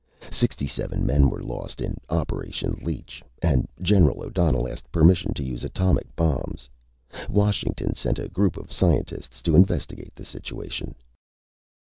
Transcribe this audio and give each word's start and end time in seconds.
Sixty 0.31 0.65
seven 0.65 1.05
men 1.05 1.29
were 1.29 1.43
lost 1.43 1.79
in 1.79 1.99
Operation 2.09 2.71
Leech, 2.81 3.21
and 3.43 3.67
General 3.83 4.23
O'Donnell 4.23 4.67
asked 4.67 4.91
permission 4.91 5.31
to 5.35 5.43
use 5.43 5.63
atomic 5.63 6.15
bombs. 6.15 6.67
Washington 7.29 7.93
sent 7.93 8.17
a 8.17 8.27
group 8.27 8.57
of 8.57 8.71
scientists 8.73 9.43
to 9.43 9.55
investigate 9.55 10.15
the 10.15 10.25
situation. 10.25 10.95